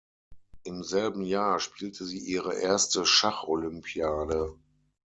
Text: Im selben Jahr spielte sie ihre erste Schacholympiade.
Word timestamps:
Im 0.63 0.81
selben 0.83 1.21
Jahr 1.21 1.59
spielte 1.59 2.05
sie 2.05 2.17
ihre 2.17 2.55
erste 2.59 3.05
Schacholympiade. 3.05 4.55